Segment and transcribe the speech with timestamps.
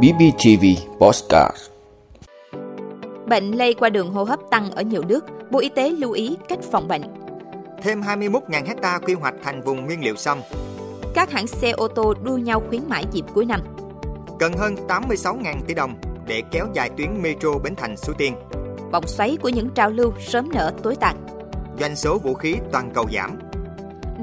[0.00, 0.64] BBTV
[0.98, 1.56] Postcard
[3.26, 6.36] Bệnh lây qua đường hô hấp tăng ở nhiều nước, Bộ Y tế lưu ý
[6.48, 7.02] cách phòng bệnh.
[7.82, 10.40] Thêm 21.000 hecta quy hoạch thành vùng nguyên liệu xâm.
[11.14, 13.60] Các hãng xe ô tô đua nhau khuyến mãi dịp cuối năm.
[14.38, 15.94] Cần hơn 86.000 tỷ đồng
[16.26, 18.34] để kéo dài tuyến metro Bến Thành Suối Tiên.
[18.92, 21.16] Vòng xoáy của những trào lưu sớm nở tối tàn.
[21.80, 23.38] Doanh số vũ khí toàn cầu giảm.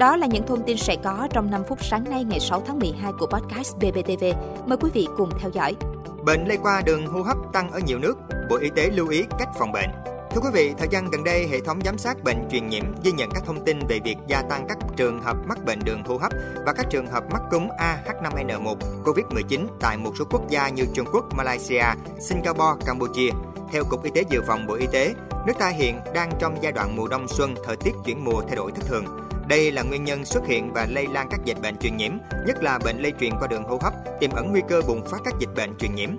[0.00, 2.78] Đó là những thông tin sẽ có trong 5 phút sáng nay ngày 6 tháng
[2.78, 4.24] 12 của podcast BBTV.
[4.66, 5.76] Mời quý vị cùng theo dõi.
[6.24, 8.18] Bệnh lây qua đường hô hấp tăng ở nhiều nước,
[8.50, 9.90] Bộ Y tế lưu ý cách phòng bệnh.
[10.30, 13.12] Thưa quý vị, thời gian gần đây, hệ thống giám sát bệnh truyền nhiễm ghi
[13.12, 16.16] nhận các thông tin về việc gia tăng các trường hợp mắc bệnh đường hô
[16.16, 16.32] hấp
[16.66, 21.06] và các trường hợp mắc cúm AH5N1 COVID-19 tại một số quốc gia như Trung
[21.12, 21.84] Quốc, Malaysia,
[22.20, 23.30] Singapore, Campuchia.
[23.72, 25.14] Theo Cục Y tế Dự phòng Bộ Y tế,
[25.46, 28.56] nước ta hiện đang trong giai đoạn mùa đông xuân, thời tiết chuyển mùa thay
[28.56, 29.29] đổi thất thường.
[29.50, 32.12] Đây là nguyên nhân xuất hiện và lây lan các dịch bệnh truyền nhiễm,
[32.46, 35.18] nhất là bệnh lây truyền qua đường hô hấp, tiềm ẩn nguy cơ bùng phát
[35.24, 36.10] các dịch bệnh truyền nhiễm.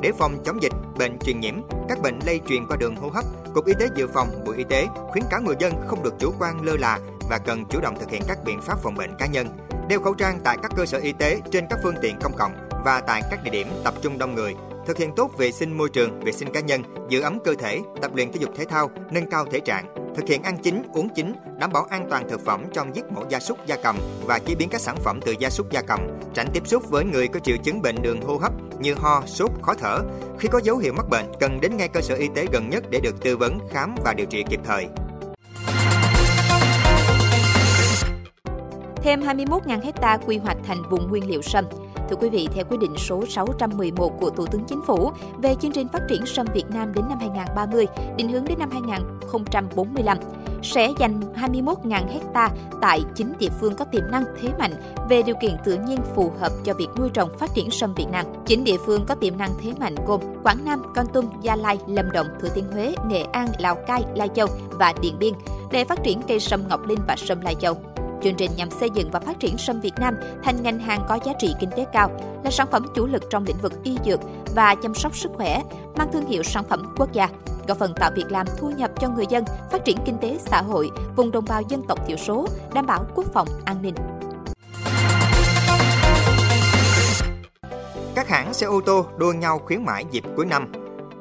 [0.00, 1.54] Để phòng chống dịch, bệnh truyền nhiễm,
[1.88, 3.24] các bệnh lây truyền qua đường hô hấp,
[3.54, 6.32] Cục Y tế Dự phòng, Bộ Y tế khuyến cáo người dân không được chủ
[6.38, 6.98] quan lơ là
[7.30, 9.46] và cần chủ động thực hiện các biện pháp phòng bệnh cá nhân.
[9.88, 12.52] Đeo khẩu trang tại các cơ sở y tế trên các phương tiện công cộng
[12.84, 14.54] và tại các địa điểm tập trung đông người,
[14.86, 17.80] thực hiện tốt vệ sinh môi trường, vệ sinh cá nhân, giữ ấm cơ thể,
[18.02, 21.08] tập luyện thể dục thể thao, nâng cao thể trạng, thực hiện ăn chín, uống
[21.14, 24.38] chín, đảm bảo an toàn thực phẩm trong giết mổ gia súc gia cầm và
[24.38, 26.00] chế biến các sản phẩm từ gia súc gia cầm,
[26.34, 29.50] tránh tiếp xúc với người có triệu chứng bệnh đường hô hấp như ho, sốt,
[29.62, 29.98] khó thở.
[30.38, 32.84] Khi có dấu hiệu mắc bệnh, cần đến ngay cơ sở y tế gần nhất
[32.90, 34.86] để được tư vấn, khám và điều trị kịp thời.
[39.02, 41.64] Thêm 21.000 hecta quy hoạch thành vùng nguyên liệu sâm.
[42.10, 45.10] Thưa quý vị, theo quyết định số 611 của Thủ tướng Chính phủ
[45.42, 47.86] về chương trình phát triển sâm Việt Nam đến năm 2030,
[48.16, 50.18] định hướng đến năm 2045,
[50.62, 54.72] sẽ dành 21.000 hecta tại 9 địa phương có tiềm năng thế mạnh
[55.08, 58.06] về điều kiện tự nhiên phù hợp cho việc nuôi trồng phát triển sâm Việt
[58.12, 58.26] Nam.
[58.46, 61.78] 9 địa phương có tiềm năng thế mạnh gồm Quảng Nam, Con Tum, Gia Lai,
[61.86, 65.34] Lâm Đồng, Thừa Thiên Huế, Nghệ An, Lào Cai, Lai Châu và Điện Biên
[65.72, 67.76] để phát triển cây sâm Ngọc Linh và sâm Lai Châu.
[68.22, 71.18] Chương trình nhằm xây dựng và phát triển sâm Việt Nam thành ngành hàng có
[71.24, 72.10] giá trị kinh tế cao,
[72.44, 74.20] là sản phẩm chủ lực trong lĩnh vực y dược
[74.54, 75.62] và chăm sóc sức khỏe,
[75.96, 77.28] mang thương hiệu sản phẩm quốc gia,
[77.68, 80.62] góp phần tạo việc làm thu nhập cho người dân, phát triển kinh tế xã
[80.62, 83.94] hội, vùng đồng bào dân tộc thiểu số, đảm bảo quốc phòng an ninh.
[88.14, 90.72] Các hãng xe ô tô đua nhau khuyến mãi dịp cuối năm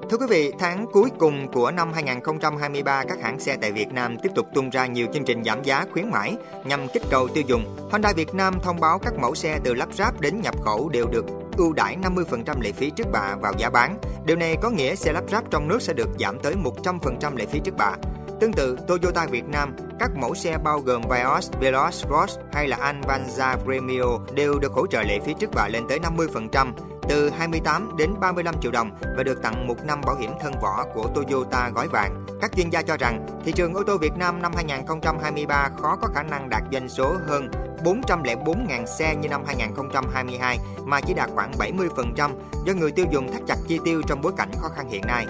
[0.10, 4.18] Thưa quý vị, tháng cuối cùng của năm 2023, các hãng xe tại Việt Nam
[4.24, 7.44] tiếp tục tung ra nhiều chương trình giảm giá khuyến mãi nhằm kích cầu tiêu
[7.48, 7.76] dùng.
[7.92, 11.08] Honda Việt Nam thông báo các mẫu xe từ lắp ráp đến nhập khẩu đều
[11.08, 11.26] được
[11.58, 13.98] ưu đãi 50% lệ phí trước bạ vào giá bán.
[14.26, 17.46] Điều này có nghĩa xe lắp ráp trong nước sẽ được giảm tới 100% lệ
[17.46, 17.96] phí trước bạ.
[18.40, 22.78] Tương tự, Toyota Việt Nam, các mẫu xe bao gồm Vios, Veloz, Cross hay là
[22.78, 26.72] Avanza Premio đều được hỗ trợ lệ phí trước bạ lên tới 50%,
[27.10, 30.86] từ 28 đến 35 triệu đồng và được tặng một năm bảo hiểm thân vỏ
[30.94, 32.26] của Toyota gói vàng.
[32.42, 36.08] Các chuyên gia cho rằng thị trường ô tô Việt Nam năm 2023 khó có
[36.16, 37.48] khả năng đạt doanh số hơn
[37.84, 42.32] 404.000 xe như năm 2022 mà chỉ đạt khoảng 70%
[42.66, 45.26] do người tiêu dùng thắt chặt chi tiêu trong bối cảnh khó khăn hiện nay.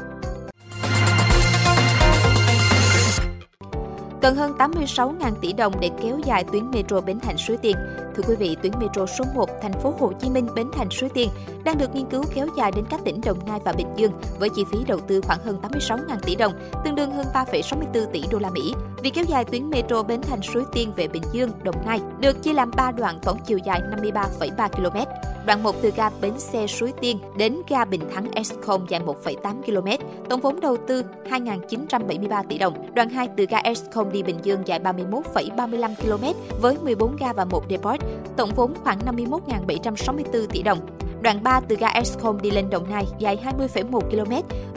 [4.22, 7.76] Cần hơn 86.000 tỷ đồng để kéo dài tuyến metro Bến Thành Suối Tiên.
[8.16, 11.10] Thưa quý vị, tuyến metro số 1 thành phố Hồ Chí Minh Bến Thành Suối
[11.10, 11.30] Tiên
[11.64, 14.50] đang được nghiên cứu kéo dài đến các tỉnh Đồng Nai và Bình Dương với
[14.56, 16.54] chi phí đầu tư khoảng hơn 86.000 tỷ đồng,
[16.86, 18.74] tương đương hơn 3,64 tỷ đô la Mỹ.
[19.04, 22.44] Việc kéo dài tuyến metro Bến Thành Suối Tiên về Bình Dương, Đồng Nai được
[22.44, 25.29] chia làm 3 đoạn tổng chiều dài 53,3 km.
[25.50, 29.62] Đoạn 1 từ ga Bến xe Suối Tiên đến ga Bình Thắng S0 dài 1,8
[29.62, 32.96] km, tổng vốn đầu tư 2.973 tỷ đồng.
[32.96, 36.26] Đoạn 2 từ ga S0 đi Bình Dương dài 31,35 km
[36.62, 38.00] với 14 ga và 1 depot,
[38.38, 40.80] tổng vốn khoảng 51.764 tỷ đồng.
[41.22, 44.34] Đoạn 3 từ ga Escom đi lên Đồng Nai dài 20,1 km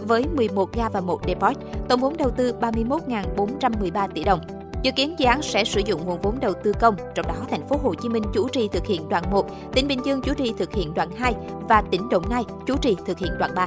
[0.07, 1.57] với 11 ga và 1 depot,
[1.89, 4.62] tổng vốn đầu tư 31.413 tỷ đồng.
[4.83, 7.69] Dự kiến dự án sẽ sử dụng nguồn vốn đầu tư công, trong đó thành
[7.69, 10.53] phố Hồ Chí Minh chủ trì thực hiện đoạn 1, tỉnh Bình Dương chủ trì
[10.59, 11.35] thực hiện đoạn 2
[11.69, 13.67] và tỉnh Đồng Nai chủ trì thực hiện đoạn 3.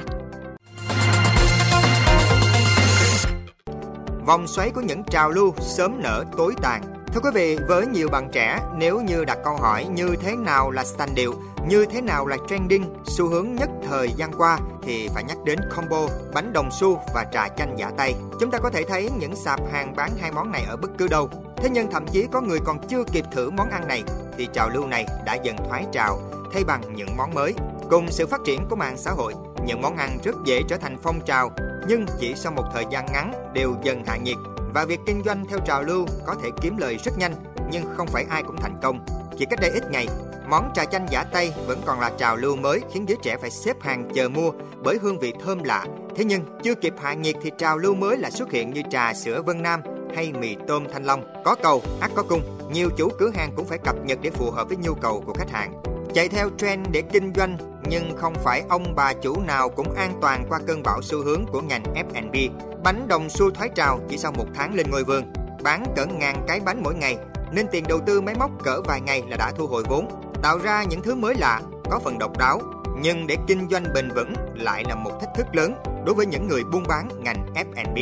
[4.26, 6.95] Vòng xoáy của những trào lưu sớm nở tối tàn.
[7.16, 10.70] Thưa quý vị, với nhiều bạn trẻ, nếu như đặt câu hỏi như thế nào
[10.70, 11.34] là stand điệu,
[11.68, 15.58] như thế nào là trending, xu hướng nhất thời gian qua thì phải nhắc đến
[15.76, 18.14] combo, bánh đồng xu và trà chanh giả tay.
[18.40, 21.08] Chúng ta có thể thấy những sạp hàng bán hai món này ở bất cứ
[21.08, 21.30] đâu.
[21.56, 24.02] Thế nhưng thậm chí có người còn chưa kịp thử món ăn này
[24.38, 26.20] thì trào lưu này đã dần thoái trào
[26.52, 27.54] thay bằng những món mới.
[27.90, 29.34] Cùng sự phát triển của mạng xã hội,
[29.66, 31.50] những món ăn rất dễ trở thành phong trào
[31.88, 34.36] nhưng chỉ sau một thời gian ngắn đều dần hạ nhiệt
[34.76, 37.34] và việc kinh doanh theo trào lưu có thể kiếm lời rất nhanh
[37.70, 39.06] nhưng không phải ai cũng thành công.
[39.38, 40.06] Chỉ cách đây ít ngày,
[40.48, 43.50] món trà chanh giả Tây vẫn còn là trào lưu mới khiến giới trẻ phải
[43.50, 44.50] xếp hàng chờ mua
[44.84, 45.86] bởi hương vị thơm lạ.
[46.16, 49.14] Thế nhưng chưa kịp hạ nhiệt thì trào lưu mới lại xuất hiện như trà
[49.14, 49.80] sữa Vân Nam
[50.14, 51.42] hay mì tôm Thanh Long.
[51.44, 52.68] Có cầu, ắt có cung.
[52.72, 55.34] Nhiều chủ cửa hàng cũng phải cập nhật để phù hợp với nhu cầu của
[55.34, 55.82] khách hàng.
[56.14, 57.56] Chạy theo trend để kinh doanh
[57.88, 61.44] nhưng không phải ông bà chủ nào cũng an toàn qua cơn bão xu hướng
[61.52, 62.36] của ngành F&B.
[62.86, 65.32] Bánh đồng xu thoái trào chỉ sau một tháng lên ngôi vườn.
[65.62, 67.16] Bán cỡ ngàn cái bánh mỗi ngày
[67.52, 70.08] nên tiền đầu tư máy móc cỡ vài ngày là đã thu hồi vốn,
[70.42, 71.60] tạo ra những thứ mới lạ,
[71.90, 72.60] có phần độc đáo,
[72.98, 75.74] nhưng để kinh doanh bền vững lại là một thách thức lớn
[76.04, 77.98] đối với những người buôn bán ngành F&B.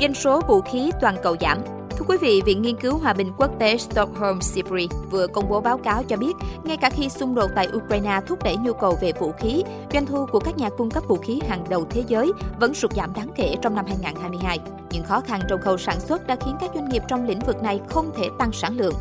[0.00, 1.58] Doanh số vũ khí toàn cầu giảm.
[2.02, 5.60] Thưa quý vị, Viện Nghiên cứu Hòa bình Quốc tế Stockholm SIPRI vừa công bố
[5.60, 6.32] báo cáo cho biết,
[6.64, 9.62] ngay cả khi xung đột tại Ukraine thúc đẩy nhu cầu về vũ khí,
[9.92, 12.92] doanh thu của các nhà cung cấp vũ khí hàng đầu thế giới vẫn sụt
[12.92, 14.58] giảm đáng kể trong năm 2022.
[14.90, 17.62] Những khó khăn trong khâu sản xuất đã khiến các doanh nghiệp trong lĩnh vực
[17.62, 18.94] này không thể tăng sản lượng.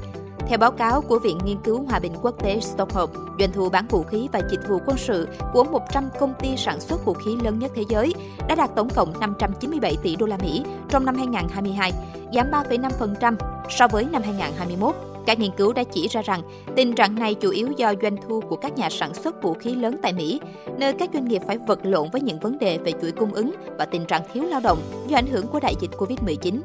[0.47, 3.09] Theo báo cáo của Viện Nghiên cứu Hòa bình Quốc tế Stockholm,
[3.39, 6.79] doanh thu bán vũ khí và dịch vụ quân sự của 100 công ty sản
[6.79, 8.13] xuất vũ khí lớn nhất thế giới
[8.47, 11.91] đã đạt tổng cộng 597 tỷ đô la Mỹ trong năm 2022,
[12.33, 13.35] giảm 3,5%
[13.69, 14.95] so với năm 2021.
[15.25, 16.41] Các nghiên cứu đã chỉ ra rằng
[16.75, 19.75] tình trạng này chủ yếu do doanh thu của các nhà sản xuất vũ khí
[19.75, 20.39] lớn tại Mỹ,
[20.77, 23.51] nơi các doanh nghiệp phải vật lộn với những vấn đề về chuỗi cung ứng
[23.77, 24.77] và tình trạng thiếu lao động
[25.07, 26.62] do ảnh hưởng của đại dịch Covid-19.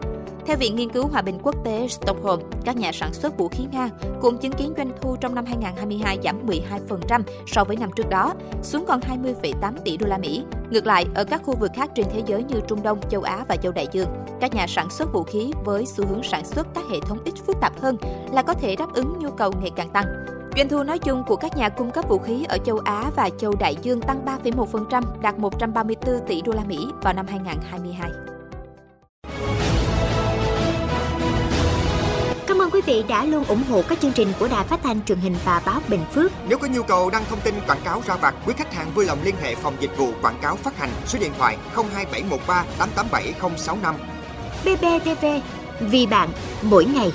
[0.47, 3.65] Theo Viện Nghiên cứu Hòa bình Quốc tế Stockholm, các nhà sản xuất vũ khí
[3.73, 3.91] Nga
[4.21, 8.35] cũng chứng kiến doanh thu trong năm 2022 giảm 12% so với năm trước đó,
[8.63, 10.45] xuống còn 20,8 tỷ đô la Mỹ.
[10.71, 13.45] Ngược lại, ở các khu vực khác trên thế giới như Trung Đông, châu Á
[13.49, 14.09] và châu Đại Dương,
[14.41, 17.35] các nhà sản xuất vũ khí với xu hướng sản xuất các hệ thống ít
[17.47, 17.97] phức tạp hơn
[18.33, 20.36] là có thể đáp ứng nhu cầu ngày càng tăng.
[20.57, 23.31] Doanh thu nói chung của các nhà cung cấp vũ khí ở châu Á và
[23.39, 28.11] châu Đại Dương tăng 3,1%, đạt 134 tỷ đô la Mỹ vào năm 2022.
[32.47, 35.05] Cảm ơn quý vị đã luôn ủng hộ các chương trình của Đài Phát thanh
[35.05, 36.33] truyền hình và báo Bình Phước.
[36.49, 39.05] Nếu có nhu cầu đăng thông tin quảng cáo ra vặt, quý khách hàng vui
[39.05, 43.95] lòng liên hệ phòng dịch vụ quảng cáo phát hành số điện thoại 02713 887065.
[44.65, 45.27] BBTV,
[45.81, 46.29] vì bạn,
[46.63, 47.13] mỗi ngày.